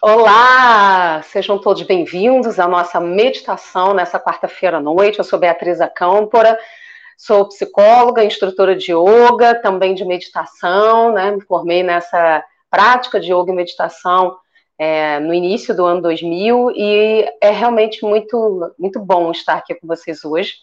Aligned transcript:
Olá, 0.00 1.20
sejam 1.22 1.58
todos 1.58 1.82
bem-vindos 1.82 2.60
à 2.60 2.68
nossa 2.68 3.00
meditação 3.00 3.92
nessa 3.92 4.20
quarta-feira 4.20 4.76
à 4.76 4.80
noite. 4.80 5.18
Eu 5.18 5.24
sou 5.24 5.40
Beatriz 5.40 5.80
Acâmpora, 5.80 6.56
sou 7.16 7.48
psicóloga, 7.48 8.22
instrutora 8.22 8.76
de 8.76 8.92
yoga, 8.92 9.56
também 9.56 9.96
de 9.96 10.04
meditação, 10.04 11.12
né? 11.12 11.32
Me 11.32 11.40
formei 11.40 11.82
nessa 11.82 12.44
prática 12.70 13.18
de 13.18 13.32
yoga 13.32 13.50
e 13.50 13.56
meditação 13.56 14.38
é, 14.78 15.18
no 15.18 15.34
início 15.34 15.74
do 15.74 15.84
ano 15.84 16.00
2000 16.00 16.70
e 16.76 17.28
é 17.40 17.50
realmente 17.50 18.04
muito, 18.04 18.72
muito 18.78 19.00
bom 19.00 19.32
estar 19.32 19.54
aqui 19.54 19.74
com 19.74 19.88
vocês 19.88 20.24
hoje. 20.24 20.54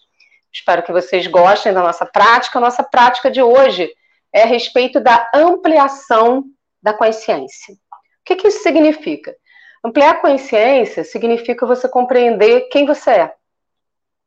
Espero 0.50 0.82
que 0.82 0.94
vocês 0.94 1.28
gostem 1.28 1.74
da 1.74 1.82
nossa 1.82 2.06
prática. 2.06 2.58
A 2.58 2.62
nossa 2.62 2.86
prática 2.86 3.30
de 3.30 3.42
hoje 3.42 3.92
é 4.34 4.44
a 4.44 4.48
respeito 4.48 5.02
da 5.02 5.30
ampliação 5.36 6.46
da 6.82 6.94
consciência. 6.94 7.76
O 8.26 8.28
que, 8.28 8.38
que 8.38 8.48
isso 8.48 8.64
significa? 8.64 9.36
Ampliar 9.86 10.16
a 10.16 10.20
consciência 10.20 11.04
significa 11.04 11.64
você 11.64 11.88
compreender 11.88 12.62
quem 12.72 12.84
você 12.84 13.12
é. 13.12 13.34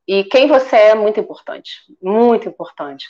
E 0.07 0.23
quem 0.23 0.47
você 0.47 0.77
é 0.77 0.89
é 0.91 0.95
muito 0.95 1.19
importante, 1.19 1.73
muito 2.01 2.49
importante. 2.49 3.09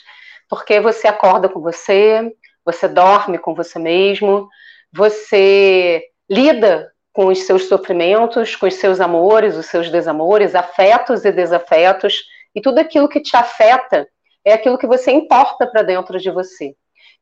Porque 0.49 0.79
você 0.79 1.07
acorda 1.07 1.47
com 1.47 1.61
você, 1.61 2.35
você 2.65 2.87
dorme 2.87 3.37
com 3.37 3.53
você 3.53 3.77
mesmo, 3.77 4.49
você 4.91 6.03
lida 6.27 6.91
com 7.13 7.27
os 7.27 7.43
seus 7.43 7.67
sofrimentos, 7.67 8.55
com 8.55 8.65
os 8.65 8.73
seus 8.73 8.99
amores, 8.99 9.55
os 9.55 9.67
seus 9.67 9.91
desamores, 9.91 10.55
afetos 10.55 11.23
e 11.23 11.31
desafetos, 11.31 12.23
e 12.55 12.61
tudo 12.61 12.79
aquilo 12.79 13.07
que 13.07 13.19
te 13.19 13.37
afeta 13.37 14.07
é 14.43 14.53
aquilo 14.53 14.79
que 14.79 14.87
você 14.87 15.11
importa 15.11 15.67
para 15.67 15.83
dentro 15.83 16.17
de 16.19 16.31
você. 16.31 16.75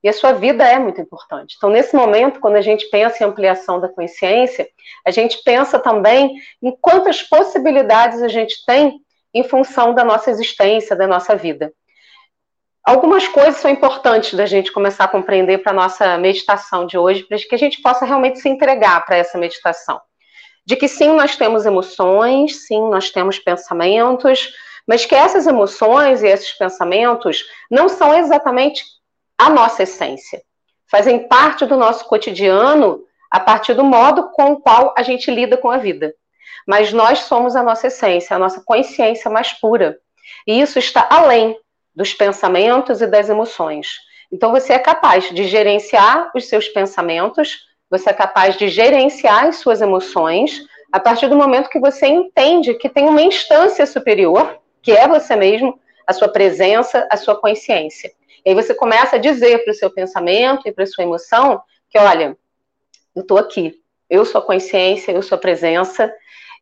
E 0.08 0.10
a 0.10 0.14
sua 0.14 0.32
vida 0.32 0.64
é 0.64 0.80
muito 0.80 1.02
importante. 1.02 1.56
Então, 1.58 1.70
nesse 1.70 1.94
momento, 1.94 2.40
quando 2.40 2.56
a 2.56 2.62
gente 2.62 2.90
pensa 2.90 3.22
em 3.22 3.28
ampliação 3.28 3.78
da 3.78 3.90
consciência, 3.90 4.66
a 5.06 5.12
gente 5.12 5.44
pensa 5.44 5.78
também 5.80 6.38
em 6.64 6.74
quantas 6.80 7.22
possibilidades 7.22 8.22
a 8.22 8.30
gente 8.30 8.56
tem 8.66 9.02
em 9.34 9.44
função 9.44 9.94
da 9.94 10.06
nossa 10.06 10.32
existência, 10.32 10.96
da 10.96 11.06
nossa 11.06 11.36
vida. 11.36 11.74
Algumas 12.86 13.28
coisas 13.28 13.58
são 13.58 13.70
importantes 13.70 14.34
da 14.34 14.46
gente 14.46 14.72
começar 14.72 15.04
a 15.04 15.10
compreender 15.10 15.58
para 15.58 15.74
a 15.74 15.76
nossa 15.76 16.18
meditação 16.18 16.88
de 16.88 16.98
hoje, 16.98 17.24
para 17.24 17.38
que 17.38 17.56
a 17.56 17.60
gente 17.60 17.82
possa 17.82 18.06
realmente 18.06 18.40
se 18.40 18.48
entregar 18.48 19.06
para 19.06 19.18
essa 19.18 19.38
meditação. 19.38 20.00
De 20.66 20.78
que 20.78 20.88
sim, 20.88 21.10
nós 21.10 21.36
temos 21.36 21.66
emoções, 21.66 22.66
sim, 22.66 22.80
nós 22.90 23.12
temos 23.12 23.40
pensamentos, 23.40 24.54
mas 24.88 25.06
que 25.06 25.16
essas 25.16 25.46
emoções 25.46 26.24
e 26.24 26.28
esses 26.28 26.54
pensamentos 26.54 27.44
não 27.70 27.90
são 27.90 28.18
exatamente 28.18 28.86
a 29.38 29.50
nossa 29.50 29.84
essência. 29.84 30.42
Fazem 30.90 31.28
parte 31.28 31.66
do 31.66 31.78
nosso 31.78 32.06
cotidiano 32.06 33.04
a 33.30 33.40
partir 33.40 33.74
do 33.74 33.84
modo 33.84 34.32
com 34.32 34.54
o 34.54 34.62
qual 34.62 34.94
a 34.98 35.04
gente 35.04 35.30
lida 35.30 35.58
com 35.58 35.70
a 35.70 35.78
vida. 35.78 36.14
Mas 36.66 36.92
nós 36.92 37.20
somos 37.20 37.56
a 37.56 37.64
nossa 37.64 37.88
essência, 37.88 38.36
a 38.36 38.40
nossa 38.40 38.62
consciência 38.62 39.30
mais 39.30 39.54
pura. 39.54 39.98
E 40.46 40.60
isso 40.60 40.80
está 40.80 41.08
além 41.10 41.58
dos 41.96 42.14
pensamentos 42.14 43.02
e 43.02 43.08
das 43.08 43.30
emoções. 43.30 43.88
Então 44.32 44.52
você 44.52 44.74
é 44.74 44.80
capaz 44.80 45.30
de 45.30 45.46
gerenciar 45.46 46.32
os 46.36 46.48
seus 46.48 46.68
pensamentos, 46.68 47.66
você 47.90 48.10
é 48.10 48.14
capaz 48.14 48.58
de 48.58 48.70
gerenciar 48.70 49.46
as 49.46 49.58
suas 49.58 49.82
emoções 49.82 50.62
a 50.92 51.00
partir 51.00 51.28
do 51.28 51.36
momento 51.36 51.70
que 51.70 51.80
você 51.80 52.08
entende 52.08 52.74
que 52.76 52.90
tem 52.90 53.08
uma 53.08 53.22
instância 53.22 53.86
superior, 53.86 54.60
que 54.82 54.92
é 54.92 55.08
você 55.08 55.36
mesmo, 55.36 55.80
a 56.06 56.14
sua 56.14 56.30
presença, 56.30 57.08
a 57.12 57.18
sua 57.18 57.36
consciência. 57.40 58.12
E 58.48 58.52
aí 58.52 58.56
você 58.56 58.74
começa 58.74 59.18
a 59.18 59.20
dizer 59.20 59.62
para 59.66 59.72
o 59.72 59.76
seu 59.76 59.92
pensamento 59.92 60.66
e 60.66 60.72
para 60.72 60.86
a 60.86 60.88
sua 60.88 61.04
emoção 61.04 61.62
que, 61.90 62.00
olha, 62.00 62.38
eu 63.14 63.22
estou 63.22 63.38
aqui, 63.38 63.76
eu 64.10 64.24
sou 64.24 64.40
a 64.40 64.42
consciência, 64.42 65.12
eu 65.12 65.22
sou 65.22 65.36
a 65.36 65.42
presença, 65.42 66.10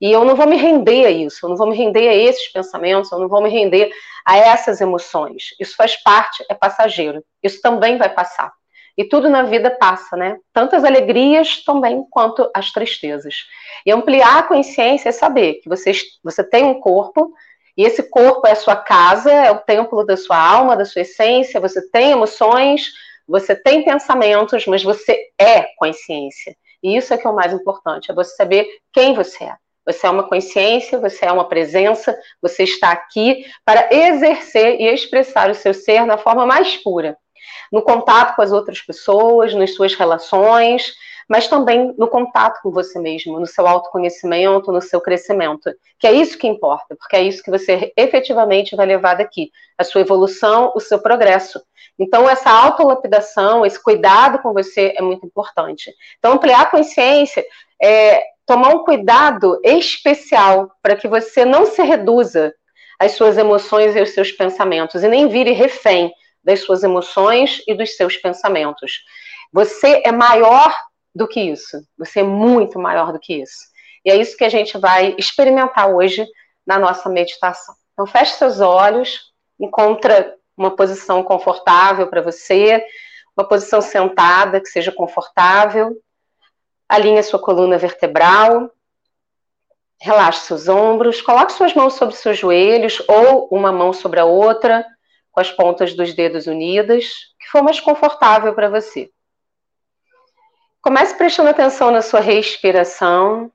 e 0.01 0.11
eu 0.11 0.25
não 0.25 0.35
vou 0.35 0.47
me 0.47 0.55
render 0.55 1.05
a 1.05 1.11
isso, 1.11 1.45
eu 1.45 1.49
não 1.51 1.55
vou 1.55 1.67
me 1.67 1.77
render 1.77 2.07
a 2.07 2.13
esses 2.15 2.47
pensamentos, 2.47 3.11
eu 3.11 3.19
não 3.19 3.27
vou 3.27 3.39
me 3.39 3.51
render 3.51 3.91
a 4.25 4.35
essas 4.35 4.81
emoções. 4.81 5.49
Isso 5.59 5.75
faz 5.75 5.95
parte, 6.01 6.43
é 6.49 6.55
passageiro. 6.55 7.23
Isso 7.43 7.61
também 7.61 7.99
vai 7.99 8.09
passar. 8.09 8.51
E 8.97 9.03
tudo 9.03 9.29
na 9.29 9.43
vida 9.43 9.69
passa, 9.69 10.17
né? 10.17 10.39
Tanto 10.51 10.75
as 10.75 10.83
alegrias 10.83 11.63
também 11.63 12.03
quanto 12.09 12.49
as 12.51 12.71
tristezas. 12.71 13.45
E 13.85 13.91
ampliar 13.91 14.39
a 14.39 14.43
consciência 14.43 15.09
é 15.09 15.11
saber 15.11 15.61
que 15.61 15.69
você, 15.69 15.91
você 16.23 16.43
tem 16.43 16.63
um 16.63 16.79
corpo, 16.79 17.31
e 17.77 17.83
esse 17.83 18.03
corpo 18.03 18.47
é 18.47 18.51
a 18.51 18.55
sua 18.55 18.75
casa, 18.75 19.31
é 19.31 19.51
o 19.51 19.59
templo 19.59 20.05
da 20.05 20.15
sua 20.15 20.37
alma, 20.37 20.77
da 20.77 20.85
sua 20.85 21.01
essência, 21.01 21.59
você 21.59 21.81
tem 21.89 22.11
emoções, 22.11 22.91
você 23.27 23.55
tem 23.55 23.83
pensamentos, 23.83 24.65
mas 24.65 24.83
você 24.83 25.29
é 25.37 25.63
consciência. 25.77 26.55
E 26.81 26.95
isso 26.95 27.13
é 27.13 27.17
que 27.17 27.27
é 27.27 27.29
o 27.29 27.35
mais 27.35 27.51
importante, 27.51 28.11
é 28.11 28.13
você 28.13 28.35
saber 28.35 28.67
quem 28.93 29.13
você 29.13 29.43
é. 29.43 29.55
Você 29.85 30.07
é 30.07 30.09
uma 30.09 30.27
consciência, 30.27 30.99
você 30.99 31.25
é 31.25 31.31
uma 31.31 31.47
presença, 31.47 32.17
você 32.41 32.63
está 32.63 32.91
aqui 32.91 33.45
para 33.63 33.93
exercer 33.93 34.79
e 34.81 34.87
expressar 34.87 35.49
o 35.49 35.55
seu 35.55 35.73
ser 35.73 36.05
na 36.05 36.17
forma 36.17 36.45
mais 36.45 36.75
pura. 36.77 37.15
No 37.71 37.83
contato 37.83 38.35
com 38.35 38.41
as 38.41 38.51
outras 38.51 38.81
pessoas, 38.81 39.53
nas 39.53 39.75
suas 39.75 39.93
relações, 39.93 40.93
mas 41.27 41.47
também 41.47 41.93
no 41.97 42.07
contato 42.07 42.61
com 42.61 42.71
você 42.71 42.99
mesmo, 42.99 43.39
no 43.39 43.47
seu 43.47 43.67
autoconhecimento, 43.67 44.71
no 44.71 44.81
seu 44.81 45.01
crescimento. 45.01 45.71
Que 45.99 46.07
é 46.07 46.11
isso 46.11 46.37
que 46.37 46.47
importa, 46.47 46.95
porque 46.95 47.15
é 47.15 47.21
isso 47.21 47.43
que 47.43 47.49
você 47.49 47.91
efetivamente 47.97 48.75
vai 48.75 48.85
levar 48.85 49.15
daqui, 49.15 49.51
a 49.77 49.83
sua 49.83 50.01
evolução, 50.01 50.71
o 50.75 50.79
seu 50.79 50.99
progresso. 50.99 51.61
Então, 51.97 52.29
essa 52.29 52.49
autolapidação, 52.49 53.65
esse 53.65 53.81
cuidado 53.81 54.39
com 54.39 54.53
você 54.53 54.93
é 54.97 55.01
muito 55.01 55.25
importante. 55.25 55.91
Então, 56.19 56.33
ampliar 56.33 56.61
a 56.61 56.65
consciência 56.65 57.43
é, 57.81 58.21
tomar 58.45 58.69
um 58.69 58.83
cuidado 58.83 59.59
especial 59.63 60.71
para 60.81 60.95
que 60.95 61.07
você 61.07 61.43
não 61.43 61.65
se 61.65 61.81
reduza 61.81 62.53
às 62.99 63.13
suas 63.13 63.37
emoções 63.37 63.95
e 63.95 63.99
aos 63.99 64.11
seus 64.11 64.31
pensamentos 64.31 65.03
e 65.03 65.07
nem 65.07 65.27
vire 65.27 65.51
refém 65.51 66.11
das 66.43 66.61
suas 66.61 66.83
emoções 66.83 67.61
e 67.67 67.73
dos 67.73 67.95
seus 67.95 68.15
pensamentos. 68.17 69.03
Você 69.51 70.01
é 70.05 70.11
maior 70.11 70.75
do 71.15 71.27
que 71.27 71.39
isso. 71.39 71.81
Você 71.97 72.19
é 72.19 72.23
muito 72.23 72.77
maior 72.77 73.13
do 73.13 73.19
que 73.19 73.41
isso. 73.41 73.73
E 74.03 74.11
é 74.11 74.15
isso 74.15 74.37
que 74.37 74.43
a 74.43 74.49
gente 74.49 74.77
vai 74.77 75.15
experimentar 75.17 75.89
hoje 75.89 76.27
na 76.67 76.77
nossa 76.77 77.09
meditação. 77.09 77.73
Então, 77.93 78.05
feche 78.05 78.33
seus 78.33 78.59
olhos, 78.59 79.31
encontra 79.59 80.35
uma 80.57 80.75
posição 80.75 81.23
confortável 81.23 82.07
para 82.07 82.21
você, 82.21 82.85
uma 83.35 83.47
posição 83.47 83.81
sentada 83.81 84.59
que 84.59 84.67
seja 84.67 84.91
confortável, 84.91 85.97
Alinhe 86.87 87.21
sua 87.23 87.39
coluna 87.39 87.77
vertebral. 87.77 88.71
Relaxe 89.99 90.45
seus 90.45 90.67
ombros. 90.67 91.21
Coloque 91.21 91.53
suas 91.53 91.73
mãos 91.73 91.93
sobre 91.93 92.15
seus 92.15 92.37
joelhos 92.37 93.01
ou 93.07 93.47
uma 93.51 93.71
mão 93.71 93.91
sobre 93.91 94.19
a 94.19 94.25
outra, 94.25 94.85
com 95.31 95.39
as 95.39 95.51
pontas 95.51 95.95
dos 95.95 96.13
dedos 96.13 96.47
unidas, 96.47 97.07
que 97.39 97.47
for 97.47 97.63
mais 97.63 97.79
confortável 97.79 98.53
para 98.53 98.69
você. 98.69 99.09
Comece 100.85 101.15
prestando 101.15 101.49
atenção 101.49 101.89
na 101.89 102.03
sua 102.03 102.19
respiração 102.19 103.51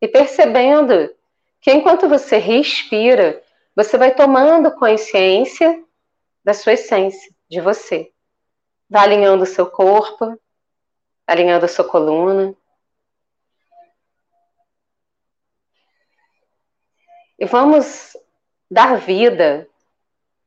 e 0.00 0.08
percebendo 0.08 1.14
que 1.60 1.70
enquanto 1.70 2.08
você 2.08 2.38
respira, 2.38 3.42
você 3.76 3.98
vai 3.98 4.14
tomando 4.14 4.74
consciência 4.74 5.84
da 6.42 6.54
sua 6.54 6.72
essência, 6.72 7.30
de 7.50 7.60
você. 7.60 8.10
Vai 8.88 9.04
alinhando 9.04 9.42
o 9.42 9.46
seu 9.46 9.66
corpo, 9.66 10.40
alinhando 11.26 11.66
a 11.66 11.68
sua 11.68 11.84
coluna. 11.84 12.54
E 17.38 17.44
vamos 17.44 18.16
dar 18.70 18.96
vida, 18.96 19.68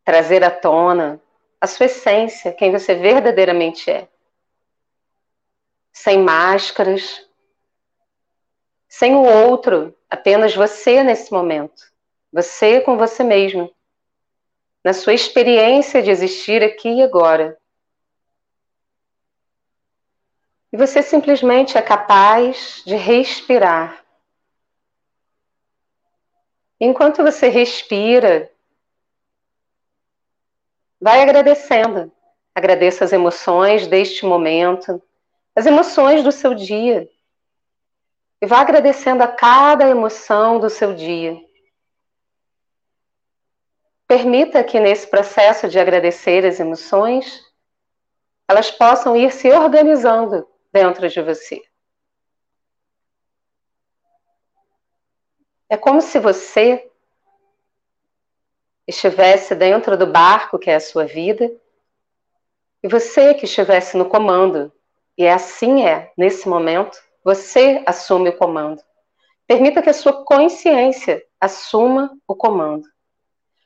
trazer 0.03 0.43
à 0.43 0.49
tona 0.49 1.21
a 1.61 1.67
sua 1.67 1.85
essência, 1.85 2.51
quem 2.53 2.71
você 2.71 2.95
verdadeiramente 2.95 3.91
é. 3.91 4.07
Sem 5.99 6.19
máscaras, 6.19 7.27
sem 8.87 9.15
o 9.15 9.23
outro, 9.23 9.97
apenas 10.07 10.55
você 10.55 11.03
nesse 11.03 11.33
momento. 11.33 11.91
Você 12.31 12.79
com 12.81 12.97
você 12.97 13.23
mesmo. 13.23 13.73
Na 14.83 14.93
sua 14.93 15.15
experiência 15.15 16.03
de 16.03 16.11
existir 16.11 16.63
aqui 16.63 16.87
e 16.87 17.01
agora. 17.01 17.57
E 20.71 20.77
você 20.77 21.01
simplesmente 21.01 21.79
é 21.79 21.81
capaz 21.81 22.83
de 22.85 22.95
respirar. 22.95 24.05
Enquanto 26.79 27.23
você 27.23 27.49
respira, 27.49 28.51
vai 31.01 31.23
agradecendo. 31.23 32.11
Agradeça 32.53 33.03
as 33.03 33.11
emoções 33.11 33.87
deste 33.87 34.25
momento, 34.25 35.01
as 35.57 35.65
emoções 35.65 36.23
do 36.23 36.31
seu 36.31 36.53
dia. 36.53 37.09
E 38.39 38.45
vá 38.45 38.59
agradecendo 38.59 39.23
a 39.23 39.27
cada 39.27 39.89
emoção 39.89 40.59
do 40.59 40.69
seu 40.69 40.93
dia. 40.93 41.35
Permita 44.07 44.63
que 44.63 44.79
nesse 44.79 45.07
processo 45.07 45.67
de 45.67 45.79
agradecer 45.79 46.45
as 46.45 46.59
emoções, 46.59 47.43
elas 48.47 48.69
possam 48.69 49.17
ir 49.17 49.31
se 49.31 49.51
organizando 49.51 50.47
dentro 50.71 51.09
de 51.09 51.23
você. 51.23 51.59
É 55.67 55.75
como 55.75 56.01
se 56.01 56.19
você 56.19 56.87
estivesse 58.85 59.55
dentro 59.55 59.97
do 59.97 60.05
barco 60.05 60.59
que 60.59 60.69
é 60.69 60.75
a 60.75 60.79
sua 60.79 61.05
vida 61.05 61.51
e 62.83 62.87
você 62.87 63.33
que 63.33 63.45
estivesse 63.45 63.97
no 63.97 64.07
comando. 64.07 64.71
E 65.17 65.23
é 65.23 65.33
assim 65.33 65.85
é, 65.85 66.11
nesse 66.15 66.47
momento, 66.47 66.97
você 67.23 67.83
assume 67.85 68.29
o 68.29 68.37
comando. 68.37 68.81
Permita 69.47 69.81
que 69.81 69.89
a 69.89 69.93
sua 69.93 70.23
consciência 70.23 71.23
assuma 71.39 72.15
o 72.27 72.35
comando. 72.35 72.87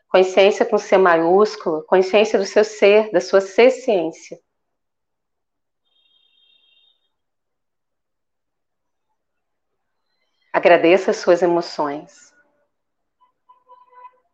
Consciência 0.08 0.66
com 0.66 0.78
C 0.78 0.98
maiúsculo, 0.98 1.84
consciência 1.84 2.40
do 2.40 2.46
seu 2.46 2.64
ser, 2.64 3.12
da 3.12 3.20
sua 3.20 3.42
ciência. 3.42 4.40
Agradeça 10.54 11.12
as 11.12 11.18
suas 11.18 11.42
emoções. 11.42 12.34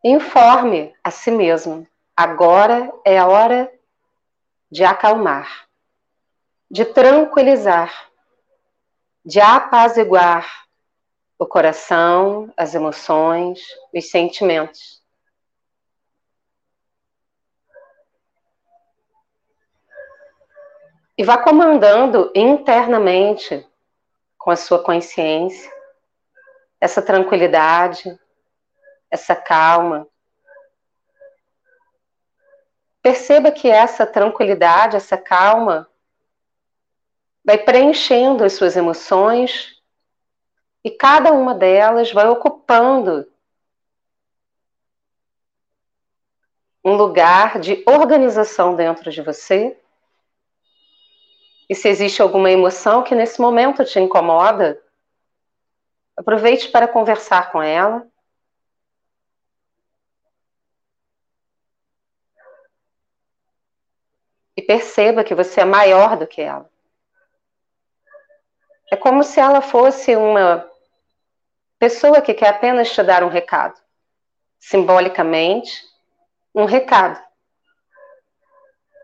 Informe 0.04 0.96
a 1.04 1.12
si 1.12 1.30
mesmo. 1.30 1.88
Agora 2.16 2.92
é 3.06 3.18
a 3.18 3.28
hora 3.28 3.72
de 4.70 4.84
acalmar, 4.84 5.67
de 6.70 6.86
tranquilizar, 6.86 8.12
de 9.26 9.40
apaziguar 9.40 10.68
o 11.40 11.46
coração, 11.46 12.52
as 12.58 12.74
emoções, 12.74 13.62
os 13.94 14.10
sentimentos. 14.10 15.02
E 21.18 21.24
vá 21.24 21.38
comandando 21.38 22.32
internamente 22.36 23.66
com 24.38 24.52
a 24.52 24.56
sua 24.56 24.84
consciência 24.84 25.78
essa 26.80 27.02
tranquilidade, 27.02 28.20
essa 29.10 29.36
calma. 29.36 30.08
Perceba 33.02 33.52
que 33.52 33.70
essa 33.70 34.06
tranquilidade, 34.06 34.96
essa 34.96 35.18
calma, 35.18 35.90
vai 37.48 37.58
preenchendo 37.58 38.44
as 38.44 38.54
suas 38.54 38.76
emoções 38.76 39.82
e 40.84 40.92
cada 40.92 41.32
uma 41.32 41.56
delas 41.56 42.12
vai 42.12 42.28
ocupando 42.28 43.26
um 46.84 46.94
lugar 46.94 47.60
de 47.60 47.84
organização 47.88 48.76
dentro 48.76 49.10
de 49.10 49.22
você. 49.22 49.80
E 51.68 51.74
se 51.74 51.90
existe 51.90 52.22
alguma 52.22 52.52
emoção 52.52 53.02
que 53.02 53.16
nesse 53.16 53.42
momento 53.42 53.84
te 53.84 54.00
incomoda, 54.00 54.80
Aproveite 56.18 56.72
para 56.72 56.88
conversar 56.88 57.52
com 57.52 57.62
ela. 57.62 58.08
E 64.56 64.62
perceba 64.64 65.24
que 65.24 65.36
você 65.36 65.62
é 65.62 65.66
maior 65.66 66.18
do 66.18 66.26
que 66.26 66.42
ela. 66.42 66.68
É 68.92 68.96
como 68.96 69.24
se 69.24 69.40
ela 69.40 69.62
fosse 69.62 70.16
uma 70.16 70.70
pessoa 71.78 72.22
que 72.22 72.34
quer 72.34 72.50
apenas 72.50 72.92
te 72.92 73.04
dar 73.04 73.24
um 73.24 73.28
recado. 73.28 73.80
Simbolicamente, 74.60 75.84
um 76.56 76.66
recado. 76.66 77.22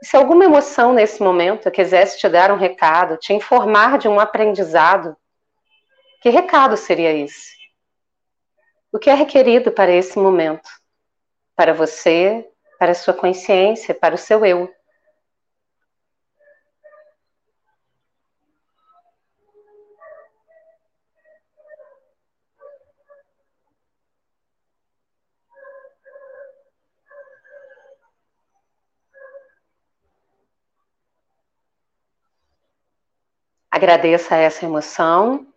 Se 0.01 0.17
alguma 0.17 0.43
emoção 0.43 0.93
nesse 0.93 1.21
momento 1.21 1.71
quisesse 1.71 2.17
te 2.17 2.27
dar 2.27 2.51
um 2.51 2.57
recado, 2.57 3.17
te 3.17 3.33
informar 3.33 3.97
de 3.97 4.07
um 4.07 4.19
aprendizado, 4.19 5.15
que 6.21 6.29
recado 6.29 6.75
seria 6.75 7.11
esse? 7.11 7.53
O 8.91 8.99
que 8.99 9.09
é 9.09 9.13
requerido 9.13 9.71
para 9.71 9.91
esse 9.91 10.17
momento? 10.17 10.69
Para 11.55 11.73
você, 11.73 12.47
para 12.79 12.91
a 12.91 12.95
sua 12.95 13.13
consciência, 13.13 13.93
para 13.93 14.15
o 14.15 14.17
seu 14.17 14.45
eu. 14.45 14.73
Agradeça 33.73 34.35
essa 34.35 34.67
emoção 34.67 35.47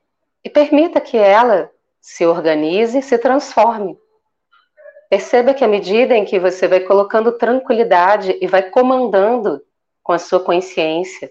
e 0.42 0.48
permita 0.48 1.02
que 1.02 1.18
ela 1.18 1.70
se 2.00 2.24
organize 2.24 2.96
e 2.96 3.02
se 3.02 3.18
transforme. 3.18 3.94
Perceba 5.10 5.52
que 5.52 5.62
à 5.62 5.68
medida 5.68 6.16
em 6.16 6.24
que 6.24 6.38
você 6.38 6.66
vai 6.66 6.80
colocando 6.80 7.32
tranquilidade 7.32 8.38
e 8.40 8.46
vai 8.46 8.70
comandando 8.70 9.62
com 10.02 10.14
a 10.14 10.18
sua 10.18 10.40
consciência, 10.40 11.30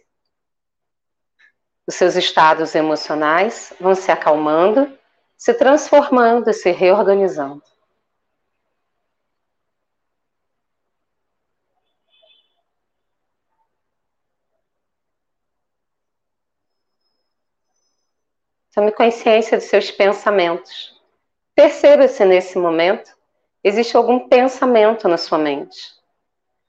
os 1.87 1.95
seus 1.95 2.15
estados 2.15 2.75
emocionais 2.75 3.73
vão 3.81 3.95
se 3.95 4.11
acalmando, 4.11 4.95
se 5.35 5.55
transformando 5.55 6.51
e 6.51 6.53
se 6.53 6.69
reorganizando. 6.69 7.63
Tome 18.75 18.91
consciência 18.91 19.57
dos 19.57 19.67
seus 19.67 19.89
pensamentos. 19.89 21.01
Perceba 21.55 22.09
se 22.09 22.25
nesse 22.25 22.57
momento 22.57 23.09
existe 23.63 23.95
algum 23.95 24.27
pensamento 24.27 25.07
na 25.07 25.17
sua 25.17 25.37
mente. 25.37 25.95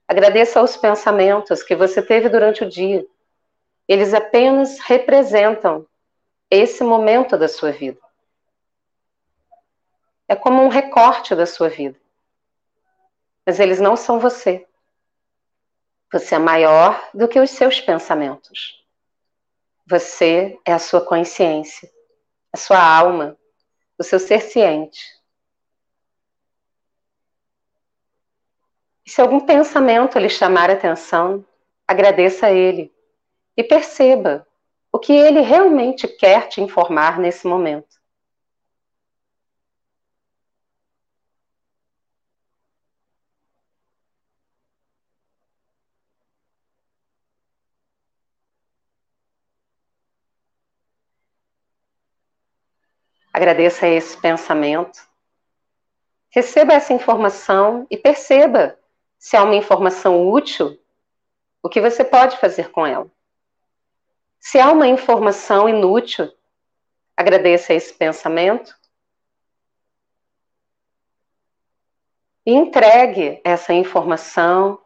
Agradeça 0.07 0.61
aos 0.61 0.77
pensamentos 0.77 1.65
que 1.65 1.75
você 1.75 2.01
teve 2.01 2.29
durante 2.29 2.63
o 2.63 2.69
dia. 2.69 3.05
Eles 3.89 4.15
apenas 4.15 4.79
representam 4.79 5.85
esse 6.49 6.85
momento 6.85 7.37
da 7.37 7.49
sua 7.49 7.73
vida. 7.73 7.99
É 10.29 10.37
como 10.37 10.63
um 10.63 10.69
recorte 10.69 11.35
da 11.35 11.45
sua 11.45 11.69
vida. 11.69 11.99
Mas 13.45 13.59
eles 13.59 13.81
não 13.81 13.97
são 13.97 14.21
você. 14.21 14.65
Você 16.13 16.37
é 16.37 16.39
maior 16.39 17.11
do 17.13 17.27
que 17.27 17.41
os 17.41 17.51
seus 17.51 17.81
pensamentos. 17.81 18.87
Você 19.89 20.57
é 20.65 20.73
a 20.73 20.79
sua 20.79 21.01
consciência 21.01 21.96
a 22.57 22.59
sua 22.59 22.83
alma, 22.83 23.37
o 23.99 24.03
seu 24.03 24.19
ser 24.19 24.41
ciente. 24.41 25.05
E 29.05 29.11
se 29.11 29.21
algum 29.21 29.41
pensamento 29.41 30.19
lhe 30.19 30.31
chamar 30.31 30.71
atenção, 30.71 31.45
agradeça 31.87 32.47
a 32.47 32.53
ele 32.53 32.93
e 33.57 33.63
perceba 33.63 34.47
o 34.91 34.99
que 34.99 35.13
ele 35.13 35.41
realmente 35.41 36.09
quer 36.09 36.49
te 36.49 36.63
informar 36.63 37.19
nesse 37.19 37.47
momento. 37.47 37.96
Agradeça 53.37 53.87
esse 53.87 54.17
pensamento. 54.17 54.99
Receba 56.31 56.73
essa 56.73 56.95
informação 56.95 57.87
e 57.91 57.95
perceba 57.99 58.79
se 59.19 59.37
há 59.37 59.43
uma 59.43 59.55
informação 59.55 60.27
útil, 60.27 60.81
o 61.63 61.69
que 61.69 61.79
você 61.79 62.03
pode 62.03 62.39
fazer 62.39 62.71
com 62.71 62.87
ela. 62.87 63.07
Se 64.41 64.59
há 64.59 64.73
uma 64.73 64.89
informação 64.89 65.69
inútil, 65.69 66.33
agradeça 67.15 67.75
esse 67.75 67.93
pensamento 67.93 68.75
e 72.47 72.55
entregue 72.55 73.39
essa 73.45 73.75
informação 73.75 74.81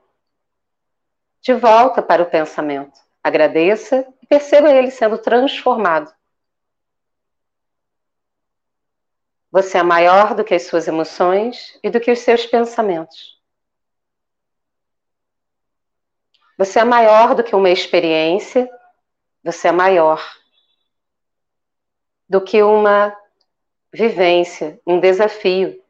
de 1.40 1.54
volta 1.54 2.02
para 2.02 2.20
o 2.20 2.28
pensamento. 2.28 2.98
Agradeça 3.22 4.04
e 4.20 4.26
perceba 4.26 4.72
ele 4.72 4.90
sendo 4.90 5.18
transformado. 5.18 6.12
Você 9.50 9.78
é 9.78 9.82
maior 9.82 10.34
do 10.34 10.44
que 10.44 10.54
as 10.54 10.62
suas 10.62 10.86
emoções 10.86 11.78
e 11.82 11.90
do 11.90 12.00
que 12.00 12.10
os 12.10 12.20
seus 12.20 12.46
pensamentos. 12.46 13.40
Você 16.56 16.78
é 16.78 16.84
maior 16.84 17.34
do 17.34 17.42
que 17.42 17.56
uma 17.56 17.70
experiência, 17.70 18.70
você 19.42 19.68
é 19.68 19.72
maior 19.72 20.22
do 22.28 22.40
que 22.40 22.62
uma 22.62 23.16
vivência, 23.92 24.80
um 24.86 25.00
desafio. 25.00 25.82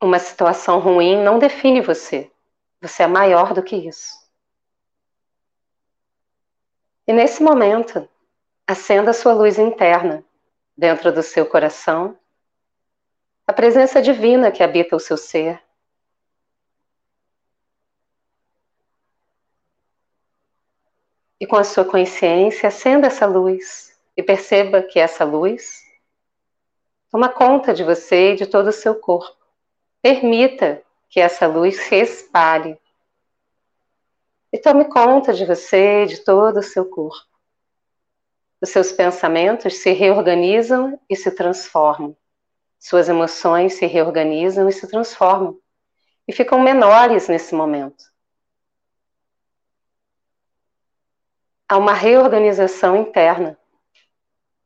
Uma 0.00 0.18
situação 0.18 0.78
ruim 0.78 1.22
não 1.22 1.38
define 1.38 1.80
você. 1.80 2.30
Você 2.80 3.02
é 3.02 3.06
maior 3.06 3.52
do 3.52 3.62
que 3.62 3.76
isso. 3.76 4.25
E 7.06 7.12
nesse 7.12 7.40
momento, 7.40 8.08
acenda 8.66 9.12
a 9.12 9.14
sua 9.14 9.32
luz 9.32 9.58
interna 9.58 10.24
dentro 10.76 11.12
do 11.12 11.22
seu 11.22 11.46
coração, 11.46 12.18
a 13.46 13.52
presença 13.52 14.02
divina 14.02 14.50
que 14.50 14.60
habita 14.60 14.96
o 14.96 15.00
seu 15.00 15.16
ser. 15.16 15.62
E 21.38 21.46
com 21.46 21.54
a 21.54 21.62
sua 21.62 21.84
consciência, 21.84 22.68
acenda 22.68 23.06
essa 23.06 23.24
luz 23.24 23.96
e 24.16 24.22
perceba 24.22 24.82
que 24.82 24.98
essa 24.98 25.24
luz 25.24 25.84
toma 27.08 27.28
conta 27.28 27.72
de 27.72 27.84
você 27.84 28.32
e 28.32 28.36
de 28.36 28.46
todo 28.46 28.68
o 28.68 28.72
seu 28.72 28.96
corpo. 28.96 29.36
Permita 30.02 30.82
que 31.08 31.20
essa 31.20 31.46
luz 31.46 31.76
se 31.82 31.94
espalhe 31.94 32.76
e 34.56 34.58
tome 34.58 34.86
conta 34.86 35.34
de 35.34 35.44
você 35.44 36.06
de 36.06 36.24
todo 36.24 36.60
o 36.60 36.62
seu 36.62 36.86
corpo. 36.86 37.28
Os 38.58 38.70
seus 38.70 38.90
pensamentos 38.90 39.76
se 39.76 39.92
reorganizam 39.92 40.98
e 41.10 41.14
se 41.14 41.30
transformam. 41.30 42.16
Suas 42.78 43.06
emoções 43.06 43.74
se 43.74 43.84
reorganizam 43.84 44.66
e 44.66 44.72
se 44.72 44.88
transformam. 44.88 45.60
E 46.26 46.32
ficam 46.32 46.58
menores 46.58 47.28
nesse 47.28 47.54
momento. 47.54 48.02
Há 51.68 51.76
uma 51.76 51.92
reorganização 51.92 52.96
interna. 52.96 53.58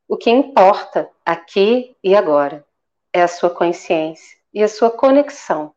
O 0.06 0.16
que 0.16 0.30
importa 0.30 1.10
aqui 1.24 1.96
e 2.00 2.14
agora 2.14 2.64
é 3.12 3.22
a 3.22 3.28
sua 3.28 3.50
consciência 3.50 4.38
e 4.54 4.62
a 4.62 4.68
sua 4.68 4.88
conexão 4.88 5.74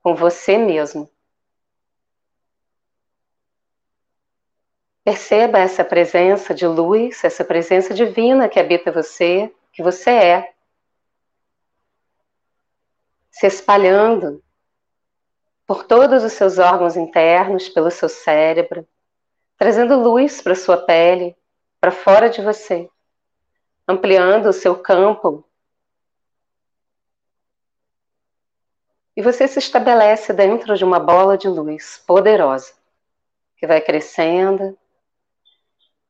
com 0.00 0.14
você 0.14 0.56
mesmo. 0.56 1.13
Perceba 5.04 5.58
essa 5.58 5.84
presença 5.84 6.54
de 6.54 6.66
luz, 6.66 7.22
essa 7.22 7.44
presença 7.44 7.92
divina 7.92 8.48
que 8.48 8.58
habita 8.58 8.90
você, 8.90 9.54
que 9.70 9.82
você 9.82 10.10
é, 10.10 10.54
se 13.30 13.46
espalhando 13.46 14.42
por 15.66 15.84
todos 15.84 16.24
os 16.24 16.32
seus 16.32 16.58
órgãos 16.58 16.96
internos, 16.96 17.68
pelo 17.68 17.90
seu 17.90 18.08
cérebro, 18.08 18.86
trazendo 19.58 20.00
luz 20.00 20.40
para 20.40 20.54
sua 20.54 20.78
pele, 20.78 21.36
para 21.78 21.90
fora 21.90 22.30
de 22.30 22.40
você, 22.40 22.88
ampliando 23.86 24.46
o 24.46 24.52
seu 24.54 24.74
campo. 24.74 25.44
E 29.14 29.20
você 29.20 29.46
se 29.46 29.58
estabelece 29.58 30.32
dentro 30.32 30.76
de 30.76 30.84
uma 30.84 30.98
bola 30.98 31.36
de 31.36 31.48
luz 31.48 32.02
poderosa, 32.06 32.72
que 33.56 33.66
vai 33.66 33.80
crescendo, 33.80 34.78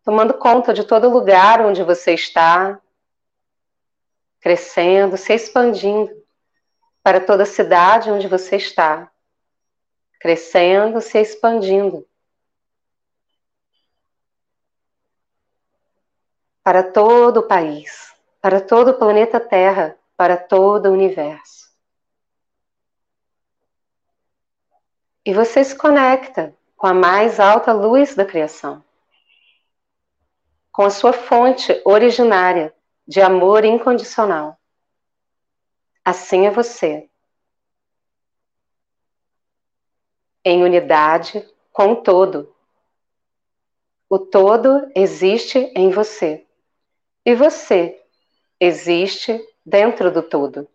tomando 0.04 0.34
conta 0.34 0.74
de 0.74 0.84
todo 0.84 1.08
lugar 1.08 1.62
onde 1.62 1.82
você 1.82 2.12
está, 2.12 2.78
crescendo, 4.38 5.16
se 5.16 5.32
expandindo 5.32 6.12
para 7.02 7.18
toda 7.20 7.44
a 7.44 7.46
cidade 7.46 8.10
onde 8.10 8.28
você 8.28 8.56
está, 8.56 9.10
crescendo, 10.20 11.00
se 11.00 11.18
expandindo. 11.18 12.06
Para 16.62 16.82
todo 16.82 17.38
o 17.38 17.48
país, 17.48 18.14
para 18.40 18.60
todo 18.60 18.90
o 18.90 18.98
planeta 18.98 19.40
Terra, 19.40 19.98
para 20.16 20.36
todo 20.36 20.86
o 20.86 20.92
universo. 20.92 21.72
E 25.24 25.32
você 25.32 25.64
se 25.64 25.74
conecta 25.74 26.54
com 26.76 26.86
a 26.86 26.92
mais 26.92 27.40
alta 27.40 27.72
luz 27.72 28.14
da 28.14 28.26
criação 28.26 28.84
com 30.74 30.82
a 30.82 30.90
sua 30.90 31.12
fonte 31.12 31.80
originária 31.84 32.74
de 33.06 33.20
amor 33.20 33.64
incondicional. 33.64 34.58
Assim 36.04 36.46
é 36.46 36.50
você. 36.50 37.08
Em 40.44 40.64
unidade 40.64 41.48
com 41.72 41.92
o 41.92 41.96
todo. 42.02 42.52
O 44.10 44.18
todo 44.18 44.90
existe 44.96 45.58
em 45.76 45.90
você. 45.90 46.44
E 47.24 47.36
você 47.36 48.02
existe 48.58 49.40
dentro 49.64 50.10
do 50.10 50.24
todo. 50.24 50.68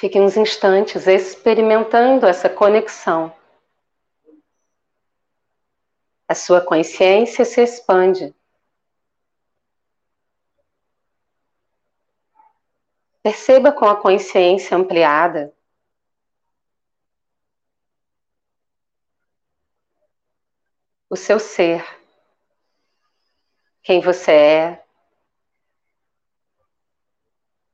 Fique 0.00 0.18
uns 0.18 0.34
instantes 0.34 1.06
experimentando 1.06 2.26
essa 2.26 2.48
conexão. 2.48 3.36
A 6.26 6.34
sua 6.34 6.62
consciência 6.62 7.44
se 7.44 7.62
expande. 7.62 8.34
Perceba 13.22 13.70
com 13.72 13.84
a 13.84 14.00
consciência 14.00 14.74
ampliada 14.74 15.54
o 21.10 21.16
seu 21.16 21.38
ser, 21.38 21.84
quem 23.82 24.00
você 24.00 24.32
é, 24.32 24.84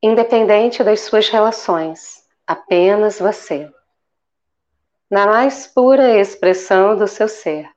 independente 0.06 0.82
das 0.84 1.00
suas 1.00 1.28
relações, 1.28 2.24
apenas 2.46 3.18
você. 3.18 3.70
Na 5.10 5.26
mais 5.26 5.66
pura 5.66 6.18
expressão 6.18 6.96
do 6.96 7.06
seu 7.06 7.28
ser. 7.28 7.75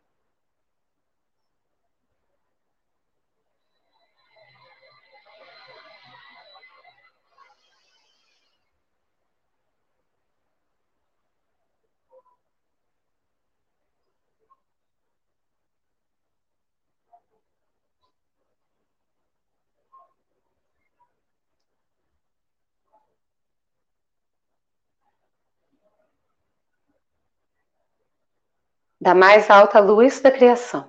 Da 29.10 29.16
mais 29.16 29.50
alta 29.50 29.80
luz 29.80 30.20
da 30.20 30.30
criação, 30.30 30.88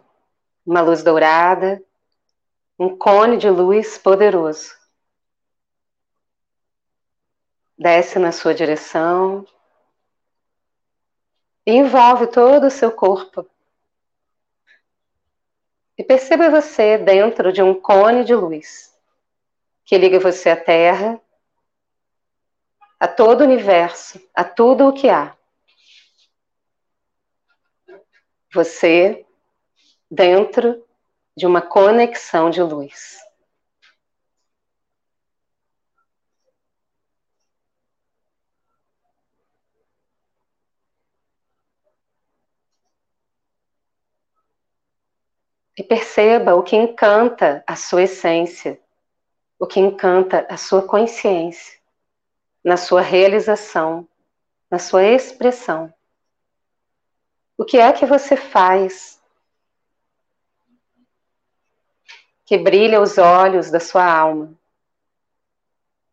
uma 0.66 0.82
luz 0.82 1.02
dourada, 1.02 1.82
um 2.78 2.94
cone 2.94 3.38
de 3.38 3.48
luz 3.48 3.96
poderoso. 3.96 4.76
Desce 7.78 8.18
na 8.18 8.30
sua 8.30 8.52
direção 8.52 9.46
e 11.64 11.72
envolve 11.72 12.26
todo 12.26 12.66
o 12.66 12.70
seu 12.70 12.92
corpo. 12.92 13.48
E 15.96 16.04
perceba 16.04 16.50
você 16.50 16.98
dentro 16.98 17.50
de 17.50 17.62
um 17.62 17.72
cone 17.72 18.22
de 18.22 18.34
luz 18.34 18.94
que 19.82 19.96
liga 19.96 20.20
você 20.20 20.50
à 20.50 20.62
Terra, 20.62 21.18
a 22.98 23.08
todo 23.08 23.40
o 23.40 23.44
universo, 23.44 24.20
a 24.34 24.44
tudo 24.44 24.88
o 24.88 24.92
que 24.92 25.08
há. 25.08 25.34
Você 28.52 29.24
dentro 30.10 30.84
de 31.36 31.46
uma 31.46 31.62
conexão 31.62 32.50
de 32.50 32.62
luz. 32.62 33.18
E 45.76 45.82
perceba 45.82 46.54
o 46.54 46.62
que 46.62 46.76
encanta 46.76 47.64
a 47.66 47.74
sua 47.74 48.02
essência, 48.02 48.78
o 49.58 49.66
que 49.66 49.80
encanta 49.80 50.46
a 50.50 50.56
sua 50.58 50.86
consciência, 50.86 51.80
na 52.62 52.76
sua 52.76 53.00
realização, 53.00 54.06
na 54.70 54.78
sua 54.78 55.04
expressão. 55.04 55.90
O 57.60 57.64
que 57.66 57.76
é 57.76 57.92
que 57.92 58.06
você 58.06 58.38
faz 58.38 59.20
que 62.46 62.56
brilha 62.56 62.98
os 63.02 63.18
olhos 63.18 63.70
da 63.70 63.78
sua 63.78 64.02
alma, 64.02 64.58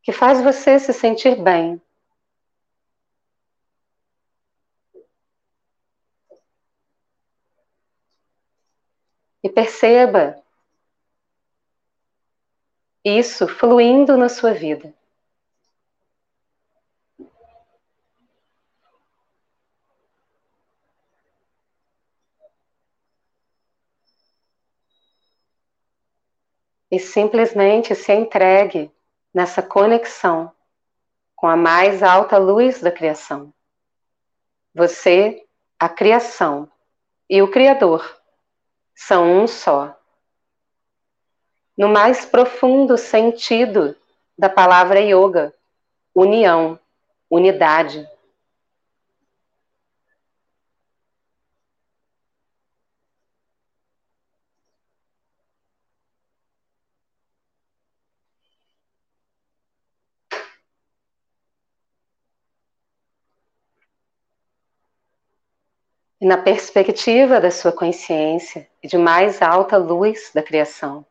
que 0.04 0.12
faz 0.12 0.44
você 0.44 0.78
se 0.78 0.92
sentir 0.92 1.42
bem? 1.42 1.82
E 9.42 9.50
perceba 9.50 10.44
isso 13.06 13.48
fluindo 13.48 14.18
na 14.18 14.28
sua 14.28 14.54
vida. 14.54 14.94
E 26.90 27.00
simplesmente 27.00 27.94
se 27.96 28.14
entregue 28.14 28.92
nessa 29.34 29.62
conexão 29.62 30.52
com 31.36 31.48
a 31.48 31.56
mais 31.56 32.02
alta 32.02 32.38
luz 32.38 32.82
da 32.82 32.92
criação. 32.92 33.54
Você, 34.74 35.46
a 35.78 35.88
criação 35.90 36.70
e 37.30 37.42
o 37.42 37.52
Criador 37.52 38.20
são 38.96 39.44
um 39.44 39.48
só 39.48 39.98
no 41.78 41.88
mais 41.88 42.26
profundo 42.26 42.98
sentido 42.98 43.96
da 44.38 44.50
palavra 44.50 45.00
yoga, 45.00 45.54
união, 46.14 46.80
unidade. 47.30 48.08
E 66.20 66.26
na 66.26 66.38
perspectiva 66.38 67.40
da 67.40 67.52
sua 67.52 67.72
consciência 67.72 68.68
e 68.82 68.88
de 68.88 68.98
mais 68.98 69.42
alta 69.42 69.78
luz 69.78 70.32
da 70.34 70.42
criação 70.42 71.06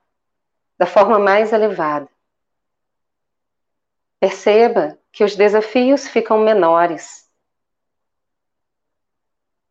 da 0.79 0.87
forma 0.87 1.19
mais 1.19 1.53
elevada. 1.53 2.09
Perceba 4.21 4.99
que 5.11 5.25
os 5.25 5.37
desafios 5.37 6.09
ficam 6.09 6.39
menores, 6.39 7.31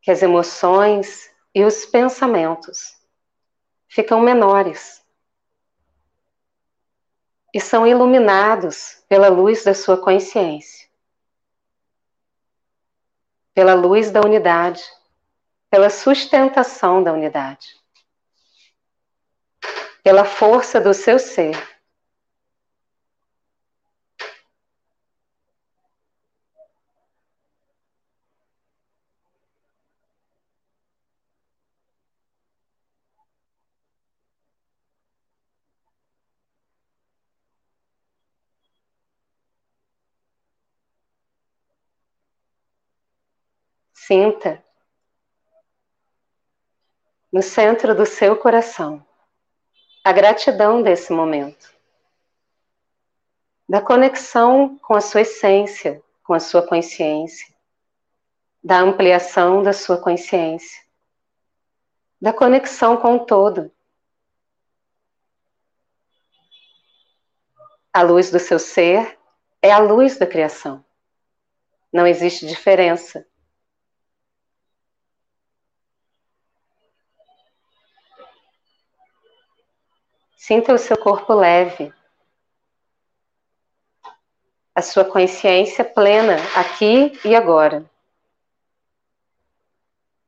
que 0.01 0.11
as 0.11 0.21
emoções 0.21 1.31
e 1.53 1.63
os 1.63 1.85
pensamentos 1.85 2.99
ficam 3.87 4.19
menores 4.19 5.03
e 7.53 7.61
são 7.61 7.87
iluminados 7.87 9.03
pela 9.07 9.29
luz 9.29 9.63
da 9.63 9.73
sua 9.73 9.97
consciência, 9.97 10.89
pela 13.53 13.73
luz 13.73 14.11
da 14.11 14.21
unidade, 14.21 14.83
pela 15.69 15.89
sustentação 15.89 17.03
da 17.03 17.11
unidade 17.13 17.85
pela 20.05 20.23
força 20.23 20.79
do 20.79 20.93
seu 20.93 21.17
ser. 21.17 21.55
Sinta 43.91 44.63
no 47.35 47.41
centro 47.41 47.93
do 47.93 48.05
seu 48.05 48.37
coração 48.37 49.05
a 50.01 50.13
gratidão 50.13 50.81
desse 50.81 51.11
momento, 51.11 51.69
da 53.67 53.81
conexão 53.81 54.79
com 54.79 54.95
a 54.95 55.01
sua 55.01 55.19
essência, 55.19 56.01
com 56.23 56.33
a 56.33 56.39
sua 56.39 56.65
consciência, 56.65 57.53
da 58.63 58.79
ampliação 58.79 59.61
da 59.61 59.73
sua 59.73 59.97
consciência, 59.97 60.81
da 62.21 62.31
conexão 62.31 62.95
com 62.95 63.17
o 63.17 63.25
todo. 63.25 63.69
A 67.91 68.01
luz 68.01 68.31
do 68.31 68.39
seu 68.39 68.59
ser 68.59 69.19
é 69.61 69.73
a 69.73 69.79
luz 69.79 70.17
da 70.17 70.25
criação. 70.25 70.85
Não 71.91 72.07
existe 72.07 72.47
diferença 72.47 73.27
Sinta 80.47 80.75
o 80.75 80.77
seu 80.77 80.95
corpo 80.95 81.33
leve, 81.33 81.91
a 84.75 84.81
sua 84.83 85.03
consciência 85.03 85.83
plena 85.83 86.35
aqui 86.55 87.19
e 87.27 87.35
agora. 87.35 87.89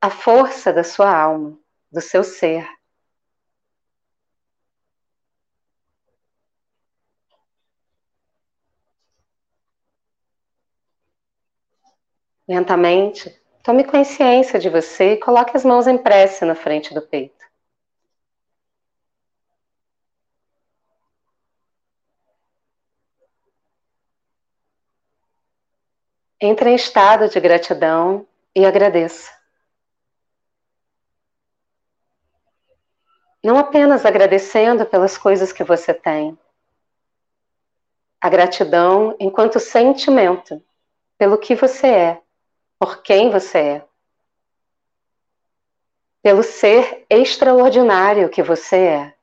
A 0.01 0.09
força 0.09 0.73
da 0.73 0.83
sua 0.83 1.15
alma, 1.15 1.55
do 1.91 2.01
seu 2.01 2.23
ser. 2.23 2.67
Lentamente, 12.47 13.39
tome 13.61 13.83
consciência 13.83 14.57
de 14.57 14.67
você 14.67 15.13
e 15.13 15.19
coloque 15.19 15.55
as 15.55 15.63
mãos 15.63 15.85
em 15.85 15.95
prece 15.95 16.43
na 16.43 16.55
frente 16.55 16.91
do 16.91 17.03
peito. 17.03 17.46
Entre 26.39 26.69
em 26.69 26.75
estado 26.75 27.27
de 27.29 27.39
gratidão 27.39 28.27
e 28.55 28.65
agradeça. 28.65 29.31
Não 33.43 33.57
apenas 33.57 34.05
agradecendo 34.05 34.85
pelas 34.85 35.17
coisas 35.17 35.51
que 35.51 35.63
você 35.63 35.93
tem. 35.93 36.37
A 38.19 38.29
gratidão 38.29 39.15
enquanto 39.19 39.59
sentimento 39.59 40.61
pelo 41.17 41.37
que 41.37 41.55
você 41.55 41.87
é, 41.87 42.21
por 42.77 43.01
quem 43.01 43.31
você 43.31 43.57
é. 43.57 43.87
Pelo 46.21 46.43
ser 46.43 47.05
extraordinário 47.09 48.29
que 48.29 48.43
você 48.43 48.75
é. 48.75 49.17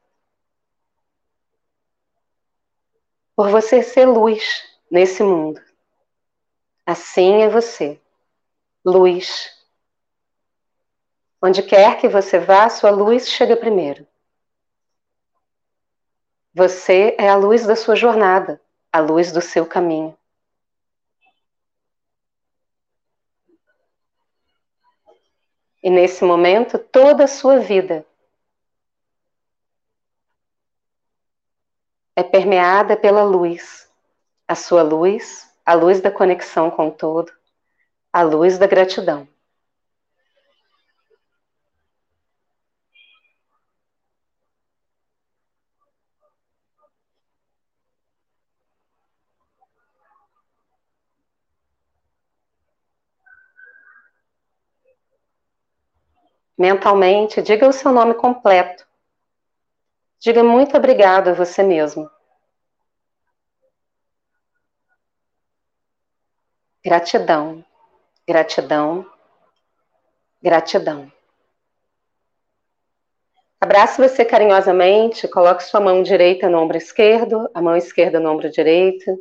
Por 3.36 3.50
você 3.50 3.82
ser 3.82 4.06
luz 4.06 4.64
nesse 4.90 5.22
mundo. 5.22 5.60
Assim 6.86 7.42
é 7.42 7.48
você, 7.48 8.00
luz. 8.84 9.50
Onde 11.40 11.62
quer 11.62 11.98
que 11.98 12.08
você 12.08 12.38
vá, 12.38 12.68
sua 12.68 12.90
luz 12.90 13.28
chega 13.28 13.56
primeiro. 13.56 14.06
Você 16.52 17.16
é 17.18 17.28
a 17.28 17.36
luz 17.36 17.66
da 17.66 17.74
sua 17.74 17.96
jornada, 17.96 18.60
a 18.92 19.00
luz 19.00 19.32
do 19.32 19.40
seu 19.40 19.66
caminho. 19.66 20.16
E 25.82 25.90
nesse 25.90 26.24
momento, 26.24 26.78
toda 26.78 27.24
a 27.24 27.28
sua 27.28 27.58
vida 27.58 28.06
é 32.16 32.22
permeada 32.22 32.96
pela 32.96 33.22
luz. 33.22 33.90
A 34.46 34.54
sua 34.54 34.82
luz 34.82 35.53
a 35.64 35.74
luz 35.74 36.00
da 36.00 36.10
conexão 36.10 36.70
com 36.70 36.90
todo, 36.90 37.32
a 38.12 38.22
luz 38.22 38.58
da 38.58 38.66
gratidão. 38.66 39.26
Mentalmente, 56.56 57.42
diga 57.42 57.68
o 57.68 57.72
seu 57.72 57.90
nome 57.92 58.14
completo. 58.14 58.86
Diga 60.20 60.42
muito 60.44 60.76
obrigado 60.76 61.28
a 61.28 61.32
você 61.34 61.62
mesmo. 61.62 62.08
Gratidão, 66.84 67.64
gratidão, 68.28 69.10
gratidão. 70.42 71.10
Abrace 73.58 73.96
você 73.96 74.22
carinhosamente, 74.22 75.26
coloque 75.26 75.64
sua 75.64 75.80
mão 75.80 76.02
direita 76.02 76.50
no 76.50 76.58
ombro 76.58 76.76
esquerdo, 76.76 77.48
a 77.54 77.62
mão 77.62 77.74
esquerda 77.74 78.20
no 78.20 78.30
ombro 78.30 78.50
direito. 78.50 79.18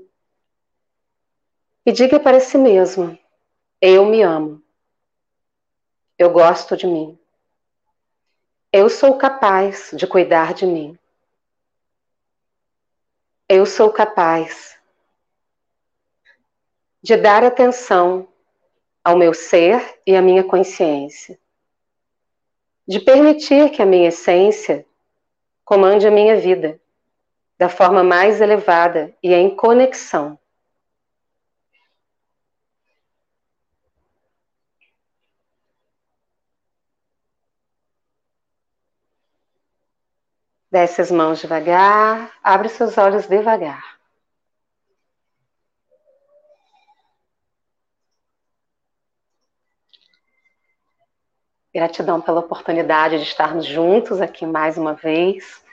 E 1.86 1.94
diga 1.94 2.20
para 2.20 2.42
si 2.42 2.58
mesmo: 2.58 3.18
Eu 3.80 4.06
me 4.08 4.22
amo. 4.22 4.62
Eu 6.20 6.32
gosto 6.32 6.76
de 6.76 6.86
mim. 6.86 7.18
Eu 8.74 8.90
sou 8.90 9.18
capaz 9.18 9.92
de 9.94 10.06
cuidar 10.06 10.54
de 10.54 10.66
mim. 10.66 11.00
Eu 13.48 13.66
sou 13.66 13.90
capaz 13.90 14.78
de 17.04 17.18
dar 17.18 17.44
atenção 17.44 18.26
ao 19.04 19.18
meu 19.18 19.34
ser 19.34 20.00
e 20.08 20.16
à 20.16 20.22
minha 20.22 20.44
consciência, 20.44 21.38
de 22.88 23.02
permitir 23.02 23.70
que 23.72 23.82
a 23.82 23.86
minha 23.86 24.08
essência 24.08 24.86
comande 25.66 26.08
a 26.08 26.12
minha 26.12 26.38
vida 26.38 26.80
da 27.58 27.68
forma 27.68 28.04
mais 28.04 28.40
elevada 28.40 29.14
e 29.22 29.34
em 29.34 29.54
conexão. 29.54 30.40
Desce 40.72 41.02
as 41.02 41.12
mãos 41.12 41.40
devagar, 41.40 42.34
abre 42.42 42.68
seus 42.70 42.98
olhos 42.98 43.28
devagar. 43.28 43.93
Gratidão 51.74 52.22
pela 52.22 52.40
oportunidade 52.40 53.18
de 53.18 53.24
estarmos 53.24 53.66
juntos 53.66 54.22
aqui 54.22 54.46
mais 54.46 54.78
uma 54.78 54.94
vez. 54.94 55.64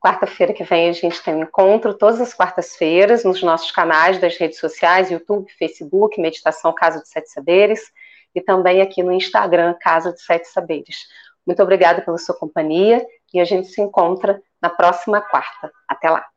Quarta-feira 0.00 0.52
que 0.52 0.64
vem 0.64 0.88
a 0.88 0.92
gente 0.92 1.22
tem 1.22 1.32
um 1.32 1.44
encontro, 1.44 1.94
todas 1.94 2.20
as 2.20 2.34
quartas-feiras, 2.34 3.22
nos 3.22 3.40
nossos 3.40 3.70
canais 3.70 4.18
das 4.18 4.36
redes 4.36 4.58
sociais, 4.58 5.12
YouTube, 5.12 5.48
Facebook, 5.56 6.20
Meditação 6.20 6.74
Casa 6.74 7.00
de 7.00 7.08
Sete 7.08 7.30
Saberes, 7.30 7.80
e 8.34 8.40
também 8.40 8.82
aqui 8.82 9.00
no 9.02 9.12
Instagram, 9.12 9.76
Casa 9.80 10.12
de 10.12 10.20
Sete 10.20 10.48
Saberes. 10.48 11.06
Muito 11.46 11.62
obrigada 11.62 12.02
pela 12.02 12.18
sua 12.18 12.36
companhia 12.36 13.06
e 13.32 13.38
a 13.38 13.44
gente 13.44 13.68
se 13.68 13.80
encontra 13.80 14.42
na 14.60 14.68
próxima 14.68 15.20
quarta. 15.20 15.70
Até 15.88 16.10
lá! 16.10 16.33